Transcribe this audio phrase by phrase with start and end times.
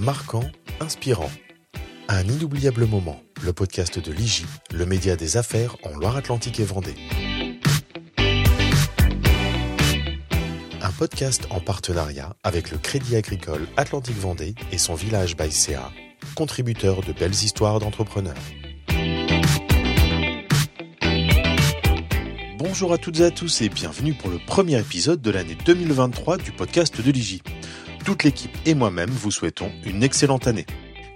[0.00, 0.44] marquant,
[0.80, 1.30] inspirant.
[2.08, 6.94] Un inoubliable moment, le podcast de l'IGI, le média des affaires en Loire-Atlantique et Vendée.
[10.80, 15.92] Un podcast en partenariat avec le Crédit Agricole Atlantique Vendée et son village by CA,
[16.34, 18.34] contributeur de belles histoires d'entrepreneurs.
[22.56, 26.38] Bonjour à toutes et à tous et bienvenue pour le premier épisode de l'année 2023
[26.38, 27.42] du podcast de l'IGI.
[28.04, 30.66] Toute l'équipe et moi-même vous souhaitons une excellente année.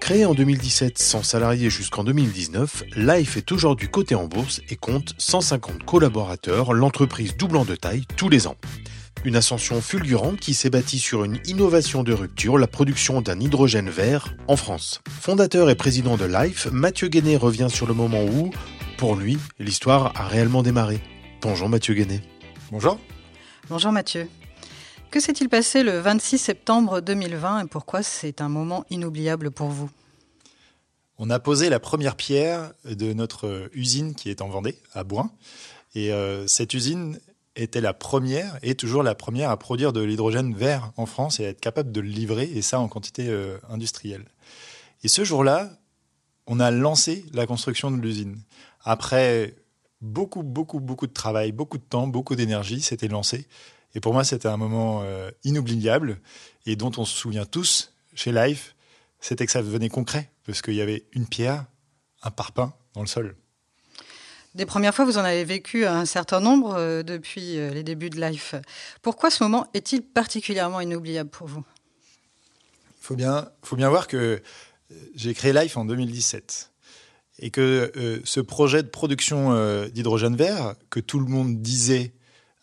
[0.01, 5.15] Créée en 2017 sans salariés jusqu'en 2019, Life est aujourd'hui cotée en bourse et compte
[5.17, 8.57] 150 collaborateurs, l'entreprise doublant de taille tous les ans.
[9.25, 13.89] Une ascension fulgurante qui s'est bâtie sur une innovation de rupture, la production d'un hydrogène
[13.89, 15.01] vert en France.
[15.09, 18.51] Fondateur et président de Life, Mathieu Guéné revient sur le moment où,
[18.99, 21.01] pour lui, l'histoire a réellement démarré.
[21.41, 22.21] Bonjour Mathieu Guéné.
[22.71, 22.99] Bonjour.
[23.71, 24.29] Bonjour Mathieu.
[25.15, 29.89] Que s'est-il passé le 26 septembre 2020 et pourquoi c'est un moment inoubliable pour vous?
[31.19, 35.31] On a posé la première pierre de notre usine qui est en Vendée, à Boin.
[35.95, 37.21] Et euh, cette usine
[37.55, 41.47] était la première et toujours la première à produire de l'hydrogène vert en France et
[41.47, 44.25] à être capable de le livrer, et ça en quantité euh, industrielle.
[45.05, 45.79] Et ce jour-là,
[46.49, 48.41] on a lancé la construction de l'usine.
[48.83, 49.55] Après
[50.01, 53.47] beaucoup, beaucoup, beaucoup de travail, beaucoup de temps, beaucoup d'énergie s'était lancé.
[53.95, 56.21] Et pour moi, c'était un moment euh, inoubliable
[56.67, 58.75] et dont on se souvient tous chez Life.
[59.21, 61.65] C'était que ça devenait concret parce qu'il y avait une pierre,
[62.23, 63.37] un parpaing dans le sol.
[64.55, 68.11] Des premières fois, vous en avez vécu un certain nombre euh, depuis euh, les débuts
[68.11, 68.55] de Life.
[69.03, 71.65] Pourquoi ce moment est-il particulièrement inoubliable pour vous?
[73.01, 74.43] Il faut bien, faut bien voir que
[75.15, 76.71] j'ai créé Life en 2017
[77.41, 79.55] et que euh, ce projet de production
[79.89, 82.13] d'hydrogène vert, que tout le monde disait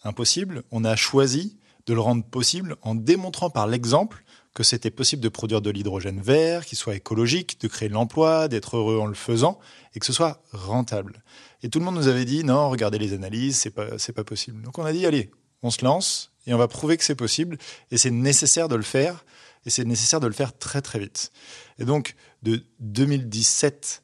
[0.03, 4.23] impossible, on a choisi de le rendre possible en démontrant par l'exemple
[4.53, 8.47] que c'était possible de produire de l'hydrogène vert, qui soit écologique, de créer de l'emploi,
[8.47, 9.59] d'être heureux en le faisant,
[9.95, 11.23] et que ce soit rentable.
[11.63, 14.61] Et tout le monde nous avait dit non, regardez les analyses, c'est pas pas possible.
[14.61, 15.31] Donc on a dit allez,
[15.63, 17.57] on se lance et on va prouver que c'est possible,
[17.91, 19.25] et c'est nécessaire de le faire,
[19.65, 21.31] et c'est nécessaire de le faire très très vite.
[21.77, 24.03] Et donc de 2017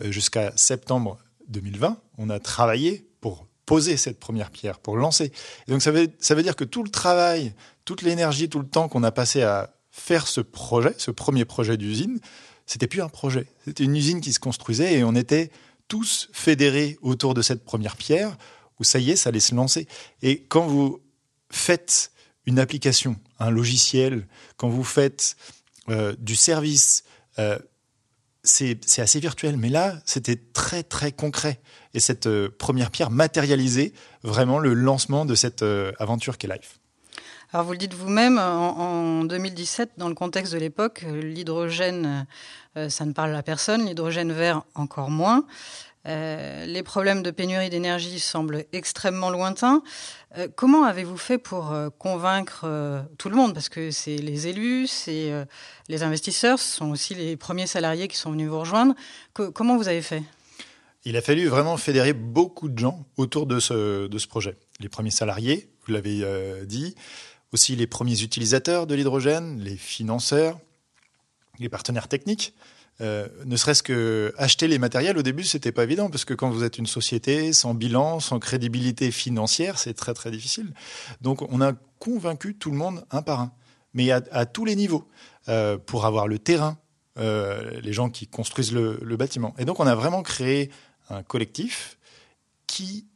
[0.00, 3.08] euh, jusqu'à septembre 2020, on a travaillé
[3.66, 5.32] poser cette première pierre, pour lancer.
[5.66, 7.52] Et donc ça veut, ça veut dire que tout le travail,
[7.84, 11.76] toute l'énergie, tout le temps qu'on a passé à faire ce projet, ce premier projet
[11.76, 12.20] d'usine,
[12.64, 13.46] c'était plus un projet.
[13.64, 15.50] C'était une usine qui se construisait et on était
[15.88, 18.36] tous fédérés autour de cette première pierre
[18.78, 19.86] où ça y est, ça allait se lancer.
[20.22, 21.00] Et quand vous
[21.50, 22.12] faites
[22.44, 24.26] une application, un logiciel,
[24.56, 25.36] quand vous faites
[25.88, 27.04] euh, du service,
[27.38, 27.58] euh,
[28.46, 31.60] c'est assez virtuel, mais là, c'était très très concret.
[31.94, 33.92] Et cette euh, première pierre matérialisait
[34.22, 36.78] vraiment le lancement de cette euh, aventure qu'est Life.
[37.52, 42.26] Alors vous le dites vous-même, en, 2017, dans le contexte de l'époque, l'hydrogène,
[42.76, 45.44] euh, ça ne parle à personne, l'hydrogène vert encore moins.
[46.06, 49.82] Euh, les problèmes de pénurie d'énergie semblent extrêmement lointains.
[50.38, 52.66] Euh, comment avez-vous fait pour euh, convaincre
[53.18, 53.54] tout le monde?
[53.54, 55.32] Parce que c'est les élus, c'est
[55.88, 58.94] les investisseurs, ce sont aussi les premiers salariés qui sont venus vous rejoindre.
[59.32, 60.22] comment vous avez fait?
[61.04, 64.56] Il a fallu vraiment fédérer beaucoup de gens autour de ce, de ce projet.
[64.80, 66.24] Les premiers salariés, vous l'avez
[66.66, 66.94] dit,
[67.52, 70.58] aussi les premiers utilisateurs de l'hydrogène, les financeurs,
[71.58, 72.54] les partenaires techniques.
[73.02, 76.48] Euh, ne serait-ce que acheter les matériels au début, c'était pas évident parce que quand
[76.48, 80.72] vous êtes une société sans bilan, sans crédibilité financière, c'est très très difficile.
[81.20, 83.52] Donc on a convaincu tout le monde un par un,
[83.92, 85.06] mais à, tous les niveaux,
[85.48, 86.78] euh, pour avoir le terrain,
[87.18, 89.54] euh, les gens qui construisent le, le, bâtiment.
[89.58, 90.70] Et donc on a vraiment créé
[91.10, 91.98] un collectif
[92.66, 93.06] qui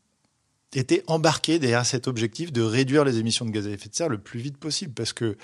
[0.75, 4.09] était embarqué derrière cet objectif de réduire les émissions de gaz à effet de serre
[4.09, 5.37] le plus vite possible, parce que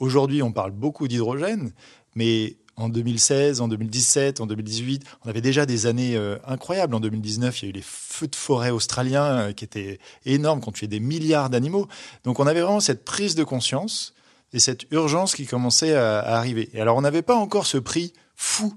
[0.00, 1.72] aujourd'hui on parle beaucoup d'hydrogène,
[2.16, 5.04] mais en 2016, en 2017, en 2018.
[5.24, 6.94] On avait déjà des années euh, incroyables.
[6.94, 10.60] En 2019, il y a eu les feux de forêt australiens euh, qui étaient énormes,
[10.60, 11.88] qui ont tué des milliards d'animaux.
[12.24, 14.14] Donc on avait vraiment cette prise de conscience
[14.52, 16.70] et cette urgence qui commençait à, à arriver.
[16.72, 18.72] Et alors on n'avait pas encore ce prix fou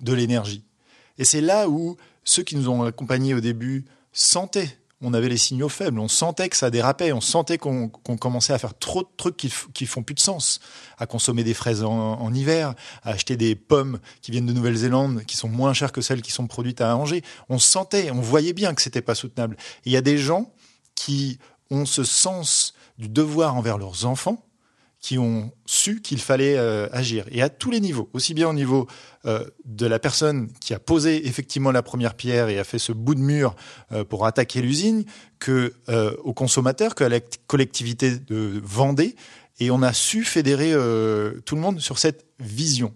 [0.00, 0.64] de l'énergie.
[1.18, 5.36] Et c'est là où ceux qui nous ont accompagnés au début sentaient on avait les
[5.36, 9.08] signaux faibles, on sentait que ça dérapait, on sentait qu'on commençait à faire trop de
[9.16, 10.60] trucs qui, qui font plus de sens,
[10.96, 15.36] à consommer des fraises en, hiver, à acheter des pommes qui viennent de Nouvelle-Zélande, qui
[15.36, 17.22] sont moins chères que celles qui sont produites à Angers.
[17.48, 19.56] On sentait, on voyait bien que c'était pas soutenable.
[19.84, 20.52] Il y a des gens
[20.94, 21.38] qui
[21.70, 24.46] ont ce sens du devoir envers leurs enfants,
[25.02, 27.26] qui ont su qu'il fallait euh, agir.
[27.32, 28.86] Et à tous les niveaux, aussi bien au niveau
[29.26, 32.92] euh, de la personne qui a posé effectivement la première pierre et a fait ce
[32.92, 33.56] bout de mur
[33.90, 35.04] euh, pour attaquer l'usine,
[35.40, 35.74] que
[36.22, 37.18] aux consommateurs, que à la
[37.48, 39.16] collectivité de Vendée,
[39.58, 40.70] Et on a su fédérer
[41.44, 42.94] tout le monde sur cette vision.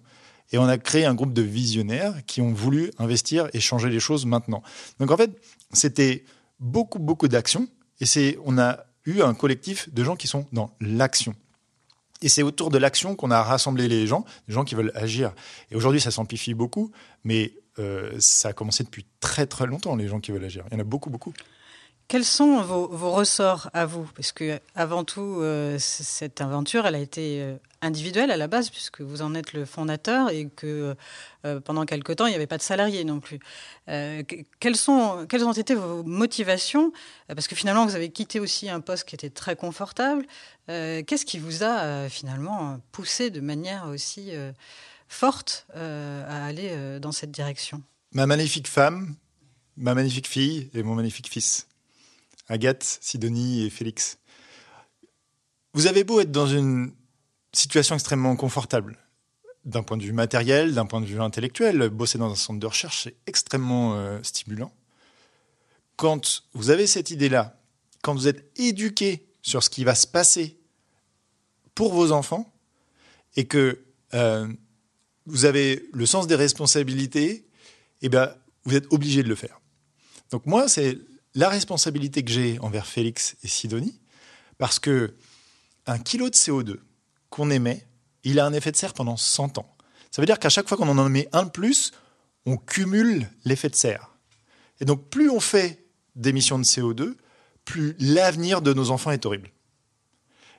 [0.52, 3.98] Et on a créé un groupe de visionnaires qui ont voulu investir et changer les
[3.98, 4.62] choses maintenant.
[5.00, 5.32] Donc en fait,
[5.72, 6.22] c'était
[6.60, 7.66] beaucoup, beaucoup d'actions.
[8.00, 11.34] Et c'est, on a eu un collectif de gens qui sont dans l'action.
[12.22, 15.34] Et c'est autour de l'action qu'on a rassemblé les gens, des gens qui veulent agir.
[15.70, 16.90] Et aujourd'hui, ça s'amplifie beaucoup,
[17.24, 20.64] mais euh, ça a commencé depuis très très longtemps, les gens qui veulent agir.
[20.70, 21.34] Il y en a beaucoup, beaucoup.
[22.08, 24.08] Quels sont vos, ressorts à vous?
[24.14, 28.70] Parce que avant tout, euh, cette aventure, elle a été euh, individuelle à la base,
[28.70, 30.94] puisque vous en êtes le fondateur et que
[31.44, 33.40] euh, pendant quelque temps, il n'y avait pas de salariés non plus.
[33.86, 36.92] quelles, sont, quelles ont été vos motivations?
[37.26, 40.26] Parce que finalement, vous avez quitté aussi un poste qui était très confortable.
[40.68, 44.32] Qu'est-ce qui vous a finalement poussé de manière aussi
[45.08, 47.82] forte à aller dans cette direction?
[48.12, 49.14] Ma magnifique femme,
[49.76, 51.66] ma magnifique fille et mon magnifique fils.
[52.48, 54.19] Agathe, Sidonie et Félix.
[55.72, 56.93] Vous avez beau être dans une
[57.52, 58.98] situation extrêmement confortable,
[59.64, 62.66] d'un point de vue matériel, d'un point de vue intellectuel, bosser dans un centre de
[62.66, 64.72] recherche, c'est extrêmement euh, stimulant.
[65.96, 67.60] Quand vous avez cette idée-là,
[68.02, 70.58] quand vous êtes éduqué sur ce qui va se passer
[71.75, 72.52] pour vos enfants,
[73.37, 73.84] et que
[74.14, 74.49] euh,
[75.26, 77.46] vous avez le sens des responsabilités,
[78.02, 78.34] eh bien,
[78.64, 79.60] vous êtes obligé de le faire.
[80.31, 80.99] Donc moi, c'est
[81.36, 84.00] la responsabilité que j'ai envers Félix et Sidonie,
[84.58, 85.14] parce que
[85.86, 86.78] un kilo de CO2
[87.30, 87.86] qu'on émet,
[88.24, 89.76] il a un effet de serre pendant 100 ans.
[90.10, 91.92] Ça veut dire qu'à chaque fois qu'on en met un de plus,
[92.46, 94.10] on cumule l'effet de serre.
[94.80, 95.84] Et donc plus on fait
[96.16, 97.14] d'émissions de CO2,
[97.66, 99.50] plus l'avenir de nos enfants est horrible.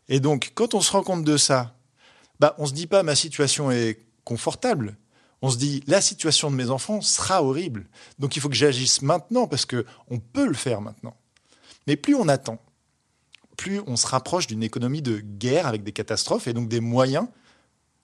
[0.08, 1.76] Et donc quand on se rend compte de ça,
[2.40, 4.96] bah, on ne se dit pas ma situation est confortable,
[5.42, 7.86] on se dit la situation de mes enfants sera horrible.
[8.20, 11.16] Donc il faut que j'agisse maintenant parce que on peut le faire maintenant.
[11.86, 12.60] Mais plus on attend,
[13.56, 17.28] plus on se rapproche d'une économie de guerre avec des catastrophes et donc des moyens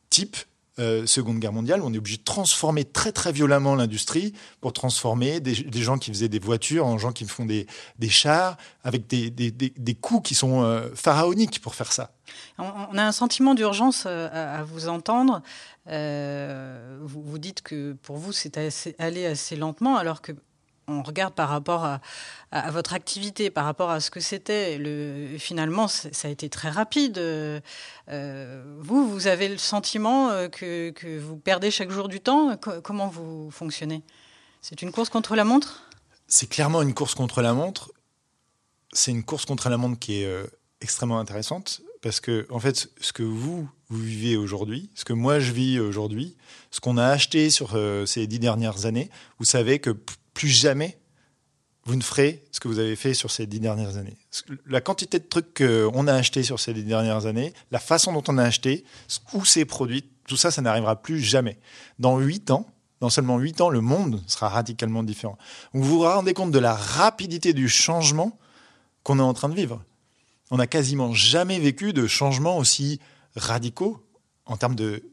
[0.09, 0.38] type
[0.79, 5.39] euh, Seconde Guerre mondiale, on est obligé de transformer très très violemment l'industrie pour transformer
[5.39, 5.53] des,
[5.83, 7.67] gens qui faisaient des voitures en gens qui font des,
[8.09, 12.11] chars, avec des, des, coûts qui sont euh, pharaoniques pour faire ça.
[12.57, 15.43] On a un sentiment d'urgence euh, à, vous entendre.
[15.85, 18.57] vous, dites que pour vous, c'est
[18.99, 20.31] allé assez lentement, alors que
[20.88, 22.01] on regarde par rapport à,
[22.69, 24.80] votre activité, par rapport à ce que c'était,
[25.39, 27.18] finalement, ça a été très rapide.
[27.18, 32.56] Euh, vous, vous avez le sentiment euh, que, vous perdez chaque jour du temps.
[32.83, 34.03] comment vous fonctionnez?
[34.62, 35.89] C'est une course contre la montre?
[36.27, 37.91] C'est clairement une course contre la montre.
[38.91, 40.45] C'est une course contre la montre qui est euh,
[40.81, 45.39] extrêmement intéressante parce que, en fait, ce que vous, vous vivez aujourd'hui, ce que moi
[45.39, 46.36] je vis aujourd'hui,
[46.69, 49.09] ce qu'on a acheté sur ces dix dernières années,
[49.39, 49.95] vous savez que
[50.33, 50.97] plus jamais
[51.85, 54.18] vous ne ferez ce que vous avez fait sur ces dix dernières années.
[54.68, 58.24] La quantité de trucs qu'on a acheté sur ces dix dernières années, la façon dont
[58.30, 58.85] on a acheté,
[59.33, 61.59] où c'est produit, tout ça, ça n'arrivera plus jamais.
[62.00, 62.68] Dans huit ans,
[63.01, 65.38] dans seulement huit ans, le monde sera radicalement différent.
[65.74, 68.38] vous vous rendez compte de la rapidité du changement
[69.03, 69.83] qu'on est en train de vivre.
[70.51, 73.01] On n'a quasiment jamais vécu de changements aussi
[73.36, 74.01] radicaux
[74.45, 75.03] en termes de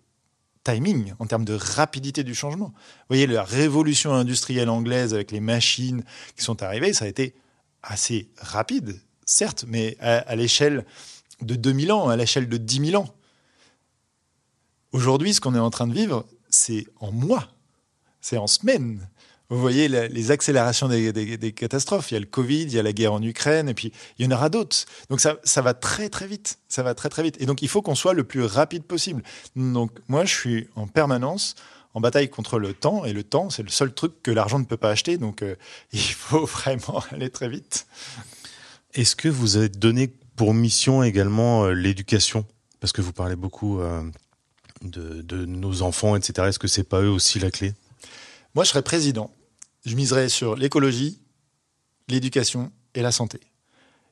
[0.65, 2.67] timing, en termes de rapidité du changement.
[2.67, 6.05] Vous voyez, la révolution industrielle anglaise avec les machines
[6.37, 7.35] qui sont arrivées, ça a été
[7.83, 10.85] assez rapide, certes, mais à, l'échelle
[11.41, 13.09] de 2000 ans, à l'échelle de 10 000 ans.
[14.93, 17.49] Aujourd'hui, ce qu'on est en train de vivre, c'est en mois,
[18.21, 19.09] c'est en semaines.
[19.51, 22.13] Vous voyez les accélérations des, catastrophes.
[22.13, 24.25] Il y a le Covid, il y a la guerre en Ukraine, et puis il
[24.25, 24.77] y en aura d'autres.
[25.11, 26.59] Donc ça, ça va très très vite.
[26.69, 27.37] Ça va très très vite.
[27.41, 29.25] Et donc il faut qu'on soit le plus rapide possible.
[29.57, 31.57] Donc moi, je suis en permanence
[31.95, 34.65] en bataille contre le temps, et le temps, c'est le seul truc que l'argent ne
[34.65, 35.19] peut pas acheter.
[35.19, 35.57] Donc euh,
[35.93, 37.89] il faut vraiment aller très vite.
[38.95, 42.47] Est-ce que vous avez donné pour mission également euh, l'éducation?
[42.79, 44.03] Parce que vous parlez beaucoup euh,
[44.83, 46.49] de, de, nos enfants, etc.
[46.49, 47.75] Est-ce que c'est pas eux aussi la clé?
[48.55, 49.31] Moi, je serais président
[49.85, 51.21] je miserais sur l'écologie,
[52.09, 53.41] l'éducation et la santé.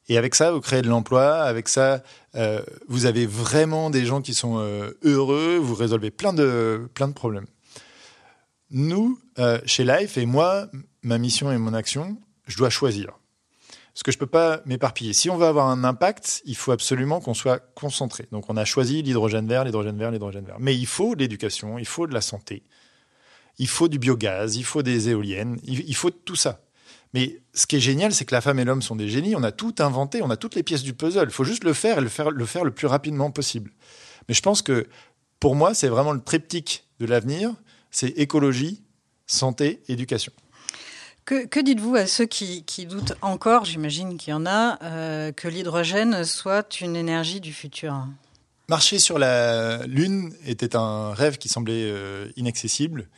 [0.09, 1.35] Et avec ça, vous créez de l'emploi.
[1.43, 2.03] Avec ça,
[2.35, 5.59] euh, vous avez vraiment des gens qui sont euh, heureux.
[5.59, 7.47] Vous résolvez plein de, plein de problèmes.
[8.71, 10.69] Nous, euh, chez Life, et moi,
[11.03, 13.19] ma mission et mon action, je dois choisir.
[13.93, 15.13] Parce que je ne peux pas m'éparpiller.
[15.13, 18.29] Si on veut avoir un impact, il faut absolument qu'on soit concentré.
[18.31, 20.57] Donc on a choisi l'hydrogène vert, l'hydrogène vert, l'hydrogène vert.
[20.61, 22.63] Mais il faut de l'éducation, il faut de la santé,
[23.59, 26.61] il faut du biogaz, il faut des éoliennes, il, faut tout ça.
[27.15, 29.35] Mais ce qui est génial, c'est que la femme et l'homme sont des génies.
[29.35, 31.25] On a tout inventé, on a toutes les pièces du puzzle.
[31.25, 33.73] Il faut juste le faire et le faire, le faire le plus rapidement possible.
[34.29, 34.87] Mais je pense que
[35.41, 37.53] pour moi, c'est vraiment le triptyque de l'avenir.
[37.91, 38.83] C'est écologie,
[39.27, 40.33] santé, éducation.
[41.25, 46.25] Que, dites-vous à ceux qui, doutent encore, j'imagine qu'il y en a, euh, que l'hydrogène
[46.25, 48.07] soit une énergie du futur?
[48.71, 53.09] Marcher sur la Lune était un rêve qui semblait euh, inaccessible.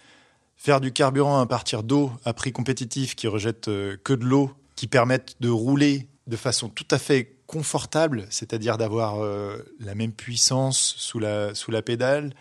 [0.62, 4.50] Faire du carburant à partir d'eau à prix compétitif qui rejette euh, que de l'eau,
[4.76, 10.12] qui permettent de rouler de façon tout à fait confortable, c'est-à-dire d'avoir euh, la même
[10.12, 12.35] puissance sous la, sous la pédale,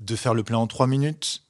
[0.00, 1.42] de faire le plein en trois minutes,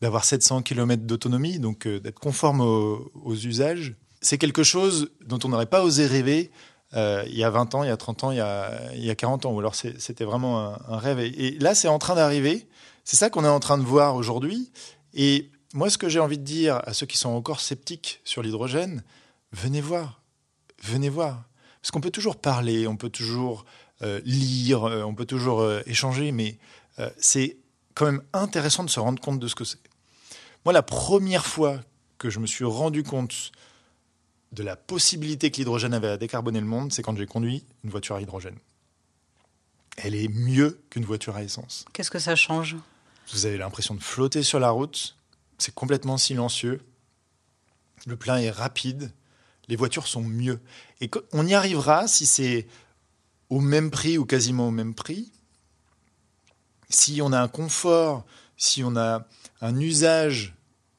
[0.00, 3.94] d'avoir 700 km d'autonomie, donc d'être conforme aux, usages.
[4.22, 6.50] C'est quelque chose dont on n'aurait pas osé rêver
[6.94, 9.04] euh, il y a 20 ans, il y a 30 ans, il y a, il
[9.04, 9.52] y a 40 ans.
[9.52, 11.20] Ou alors c'était vraiment un, rêve.
[11.20, 12.66] Et, là, c'est en train d'arriver.
[13.04, 14.70] C'est ça qu'on est en train de voir aujourd'hui.
[15.14, 18.42] Et moi, ce que j'ai envie de dire à ceux qui sont encore sceptiques sur
[18.42, 19.02] l'hydrogène,
[19.52, 20.22] venez voir.
[20.82, 21.44] Venez voir.
[21.80, 23.64] Parce qu'on peut toujours parler, on peut toujours
[24.02, 26.58] euh, lire, euh, on peut toujours échanger, mais
[27.16, 27.56] c'est
[27.94, 29.78] quand même intéressant de se rendre compte de ce que c'est.
[30.64, 31.80] Moi, la première fois
[32.18, 33.50] que je me suis rendu compte
[34.52, 37.90] de la possibilité que l'hydrogène avait à décarboner le monde, c'est quand j'ai conduit une
[37.90, 38.56] voiture à hydrogène.
[39.96, 41.84] Elle est mieux qu'une voiture à essence.
[41.92, 42.76] Qu'est-ce que ça change?
[43.32, 45.16] Vous avez l'impression de flotter sur la route,
[45.58, 46.82] c'est complètement silencieux,
[48.06, 49.12] le plein est rapide,
[49.68, 50.60] les voitures sont mieux.
[51.00, 52.66] Et on y arrivera si c'est
[53.48, 55.32] au même prix ou quasiment au même prix,
[56.90, 58.24] si on a un confort,
[58.56, 59.26] si on a
[59.60, 60.54] un usage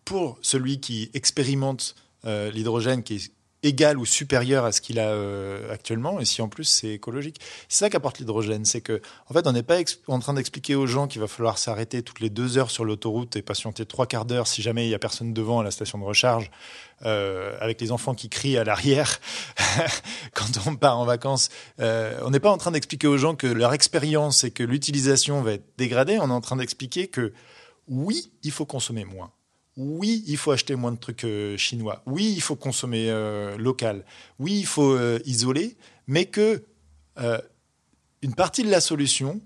[0.06, 3.32] pour celui qui expérimente euh, l'hydrogène qui est
[3.64, 7.40] égal ou supérieur à ce qu'il a euh, actuellement, et si en plus c'est écologique.
[7.70, 9.78] C'est ça qu'apporte l'hydrogène, c'est que en fait on n'est pas
[10.08, 13.36] en train d'expliquer aux gens qu'il va falloir s'arrêter toutes les deux heures sur l'autoroute
[13.36, 15.98] et patienter trois quarts d'heure si jamais il y a personne devant à la station
[15.98, 16.52] de recharge,
[17.06, 19.20] euh, avec les enfants qui crient à l'arrière
[20.34, 21.50] quand on part en vacances.
[21.80, 25.42] Euh, on n'est pas en train d'expliquer aux gens que leur expérience et que l'utilisation
[25.42, 26.20] va être dégradée.
[26.20, 27.34] On est en train d'expliquer que
[27.88, 29.32] oui, il faut consommer moins
[29.76, 32.04] oui, il faut acheter moins de trucs euh, chinois.
[32.06, 34.06] Oui, il faut consommer euh, local.
[34.40, 35.78] Oui, il faut euh, isoler,
[36.08, 36.64] mais que
[38.24, 39.40] une partie de la solution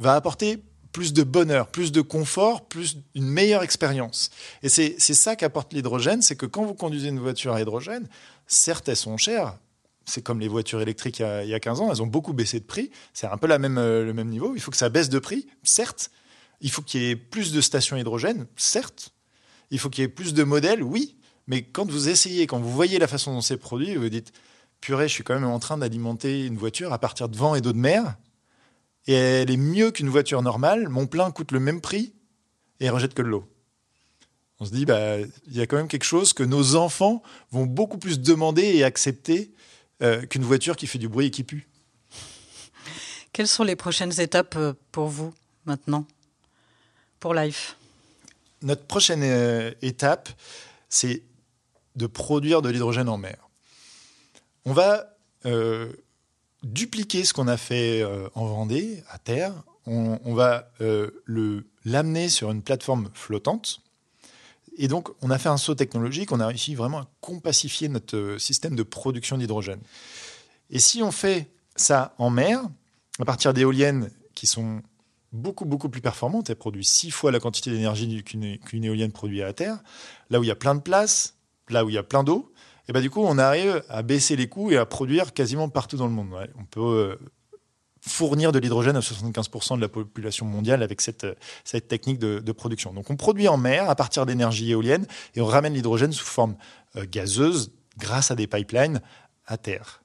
[0.00, 0.60] va apporter
[0.90, 4.30] plus de bonheur, plus de confort, plus une meilleure expérience.
[4.64, 8.08] Et c'est ça qu'apporte l'hydrogène, c'est que quand vous conduisez une voiture à hydrogène,
[8.48, 9.56] certes elles sont chères,
[10.04, 12.64] c'est comme les voitures électriques il y, a, 15 ans, elles ont beaucoup baissé de
[12.64, 15.20] prix, c'est un peu la même, le même niveau, il faut que ça baisse de
[15.20, 16.10] prix, certes,
[16.60, 19.11] il faut qu'il y ait plus de stations hydrogène, certes,
[19.72, 22.70] il faut qu'il y ait plus de modèles, oui, mais quand vous essayez, quand vous
[22.70, 24.32] voyez la façon dont c'est produit, vous dites
[24.80, 27.62] purée, je suis quand même en train d'alimenter une voiture à partir de vent et
[27.62, 28.16] d'eau de mer,
[29.06, 30.88] et elle est mieux qu'une voiture normale.
[30.88, 32.12] Mon plein coûte le même prix
[32.78, 33.48] et elle rejette que de l'eau.
[34.60, 37.66] On se dit, bah, il y a quand même quelque chose que nos enfants vont
[37.66, 39.52] beaucoup plus demander et accepter
[40.02, 41.66] euh, qu'une voiture qui fait du bruit et qui pue.
[43.32, 46.06] Quelles sont les prochaines étapes euh, pour vous maintenant,
[47.18, 47.76] pour Life?
[48.62, 50.28] Notre prochaine euh, étape,
[50.88, 51.22] c'est
[51.96, 53.48] de produire de l'hydrogène en mer.
[54.64, 55.16] On va
[55.46, 55.92] euh,
[56.62, 59.52] dupliquer ce qu'on a fait euh, en Vendée, à terre.
[59.84, 60.70] On, va
[61.84, 63.80] l'amener sur une plateforme flottante.
[64.76, 66.30] Et donc, on a fait un saut technologique.
[66.30, 69.80] On a réussi vraiment à compacifier notre système de production d'hydrogène.
[70.70, 72.62] Et si on fait ça en mer,
[73.18, 74.82] à partir d'éoliennes qui sont
[75.32, 76.50] beaucoup, plus performante.
[76.50, 79.78] Elle produit six fois la quantité d'énergie qu'une éolienne produit à la Terre.
[80.30, 81.36] Là où il y a plein de place,
[81.68, 82.52] là où il y a plein d'eau,
[82.88, 85.96] et ben du coup, on arrive à baisser les coûts et à produire quasiment partout
[85.96, 86.34] dans le monde.
[86.58, 87.16] On peut euh,
[88.00, 91.26] fournir de l'hydrogène à 75% de la population mondiale avec cette,
[91.64, 92.92] cette technique de, production.
[92.92, 96.56] Donc on produit en mer à partir d'énergie éolienne et on ramène l'hydrogène sous forme
[96.96, 99.00] euh, gazeuse grâce à des pipelines
[99.46, 100.01] à terre.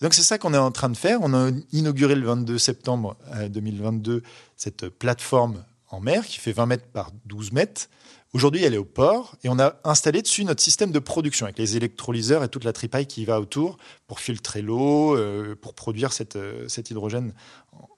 [0.00, 1.20] Donc c'est ça qu'on est en train de faire.
[1.22, 3.16] On a inauguré le 22 septembre
[3.48, 4.22] 2022 euh,
[4.56, 7.88] cette plateforme en mer qui fait 20 mètres par 12 mètres.
[8.34, 11.56] Aujourd'hui, elle est au port et on a installé dessus notre système de production avec
[11.56, 16.12] les électrolyseurs et toute la tripaille qui va autour pour filtrer l'eau, euh, pour produire
[16.12, 17.32] cette, euh, cet hydrogène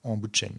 [0.04, 0.56] en, bout de chaîne.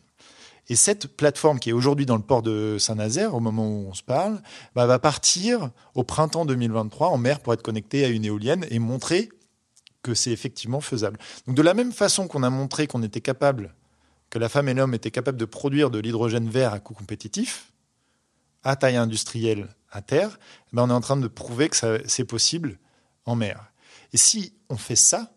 [0.68, 3.94] Et cette plateforme qui est aujourd'hui dans le port de Saint-Nazaire, au moment où on
[3.94, 4.42] se parle,
[4.76, 8.80] bah, va partir au printemps 2023 en mer pour être connectée à une éolienne et
[8.80, 9.30] montrer
[10.02, 11.20] que c'est effectivement faisable.
[11.48, 13.74] Donc de la même façon qu'on a montré qu'on était capable,
[14.30, 17.72] que la femme et l'homme étaient capables de produire de l'hydrogène vert à coût compétitif,
[18.64, 20.38] à taille industrielle à terre,
[20.68, 21.76] eh ben on est en train de prouver que
[22.06, 22.78] c'est possible
[23.26, 23.72] en mer.
[24.14, 25.32] Et si on fait ça,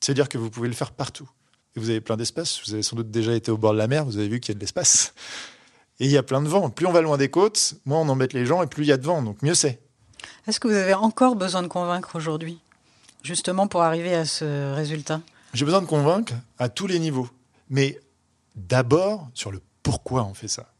[0.00, 1.28] c'est-à-dire que vous pouvez le faire partout.
[1.76, 3.88] Et vous avez plein d'espace, vous avez sans doute déjà été au bord de la
[3.88, 5.14] mer, vous avez vu qu'il y a de l'espace.
[6.00, 6.70] Et il y a plein de vent.
[6.70, 8.92] Plus on va loin des côtes, moins on embête les gens et plus il y
[8.92, 9.80] a de vent, donc mieux c'est.
[10.48, 12.58] Est-ce que vous avez encore besoin de convaincre aujourd'hui?
[13.24, 15.20] Justement pour arriver à ce résultat
[15.54, 17.28] J'ai besoin de convaincre à tous les niveaux,
[17.68, 17.98] mais
[18.54, 20.72] d'abord sur le pourquoi on fait ça.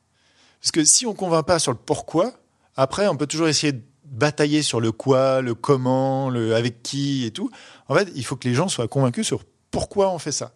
[0.61, 2.33] Parce que si on ne convainc pas sur le pourquoi,
[2.77, 7.25] après on peut toujours essayer de batailler sur le quoi, le comment, le avec qui
[7.25, 7.51] et tout.
[7.89, 10.55] En fait, il faut que les gens soient convaincus sur pourquoi on fait ça.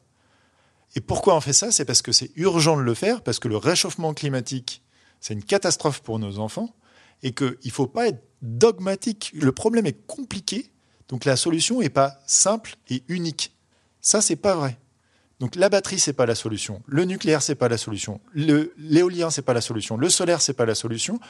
[0.95, 3.49] Et pourquoi on fait ça C'est parce que c'est urgent de le faire, parce que
[3.49, 4.83] le réchauffement climatique,
[5.21, 6.75] c'est une catastrophe pour nos enfants,
[7.23, 9.33] et qu'il ne faut pas être dogmatique.
[9.35, 10.71] Le problème est compliqué,
[11.09, 13.55] donc la solution n'est pas simple et unique.
[14.01, 14.79] Ça, c'est pas vrai.
[15.41, 16.83] Donc la batterie, c'est pas la solution.
[16.87, 18.21] Le nucléaire, c'est pas la solution.
[18.35, 19.97] L'éolien, c'est pas la solution.
[19.97, 21.21] Le solaire, c'est pas la solution.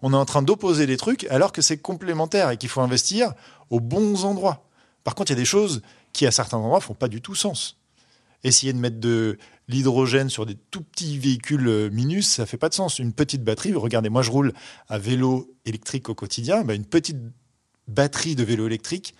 [0.00, 3.34] On est en train d'opposer des trucs alors que c'est complémentaire et qu'il faut investir
[3.70, 4.66] aux bons endroits.
[5.04, 7.34] Par contre, il y a des choses qui, à certains endroits, font pas du tout
[7.34, 7.76] sens.
[8.42, 9.36] Essayer de mettre de
[9.68, 12.98] l'hydrogène sur des tout petits véhicules euh, minus, ça fait pas de sens.
[12.98, 14.52] Une petite batterie, regardez, moi je roule
[14.88, 17.18] à vélo électrique au quotidien, bah, une petite
[17.88, 19.14] batterie de vélo électrique,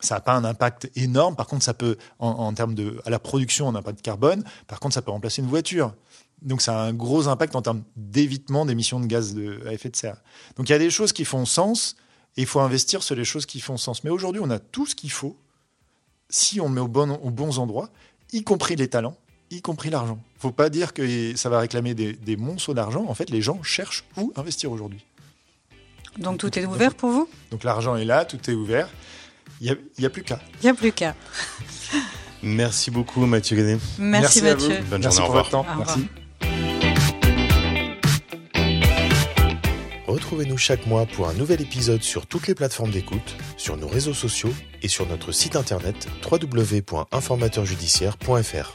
[0.00, 1.36] ça n'a pas un impact énorme.
[1.36, 4.44] Par contre, ça peut, en, termes de, à la production, un impact carbone.
[4.66, 5.94] Par contre, ça peut remplacer une voiture.
[6.42, 9.96] Donc, ça a un gros impact en termes d'évitement d'émissions de gaz à effet de
[9.96, 10.16] serre.
[10.56, 11.96] Donc, il y a des choses qui font sens
[12.36, 14.02] et il faut investir sur les choses qui font sens.
[14.02, 15.36] Mais aujourd'hui, on a tout ce qu'il faut
[16.28, 17.90] si on met au bon, aux bons endroits,
[18.32, 19.16] y compris les talents,
[19.50, 20.18] y compris l'argent.
[20.34, 23.04] Il ne faut pas dire que ça va réclamer des monceaux d'argent.
[23.06, 25.04] En fait, les gens cherchent où investir aujourd'hui.
[26.18, 27.28] Donc, tout est ouvert pour vous?
[27.50, 28.88] Donc, l'argent est là, tout est ouvert.
[29.60, 30.40] Il n'y a, plus qu'à.
[30.60, 31.14] Il n'y a plus qu'à.
[32.42, 33.78] Merci beaucoup Mathieu Gadet.
[33.98, 34.80] Merci, Mathieu.
[34.90, 35.66] Bonne Merci journée, pour votre temps.
[35.78, 36.08] Merci.
[40.08, 44.14] Retrouvez-nous chaque mois pour un nouvel épisode sur toutes les plateformes d'écoute, sur nos réseaux
[44.14, 44.52] sociaux
[44.82, 48.72] et sur notre site internet www.informateurjudiciaire.fr.